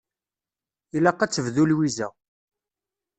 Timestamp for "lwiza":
1.69-2.07